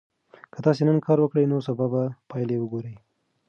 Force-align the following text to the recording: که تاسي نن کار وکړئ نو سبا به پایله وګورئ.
که 0.53 0.59
تاسي 0.65 0.81
نن 0.87 0.97
کار 1.05 1.17
وکړئ 1.21 1.45
نو 1.51 1.57
سبا 1.67 1.85
به 1.93 2.03
پایله 2.29 2.55
وګورئ. 2.59 2.95